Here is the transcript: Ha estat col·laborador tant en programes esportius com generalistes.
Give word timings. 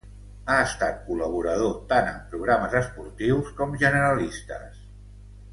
Ha 0.51 0.53
estat 0.67 1.03
col·laborador 1.09 1.75
tant 1.93 2.09
en 2.13 2.17
programes 2.33 2.75
esportius 2.81 3.55
com 3.61 3.77
generalistes. 3.85 4.85